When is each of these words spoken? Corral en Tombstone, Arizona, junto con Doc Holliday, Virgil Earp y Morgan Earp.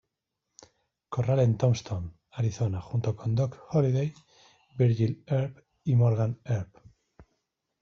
Corral 1.11 1.41
en 1.41 1.59
Tombstone, 1.59 2.09
Arizona, 2.31 2.81
junto 2.81 3.15
con 3.15 3.35
Doc 3.35 3.55
Holliday, 3.69 4.11
Virgil 4.79 5.21
Earp 5.27 5.63
y 5.83 5.93
Morgan 5.95 6.41
Earp. 6.43 6.75